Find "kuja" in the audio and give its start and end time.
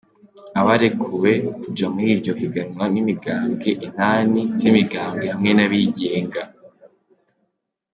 1.61-1.85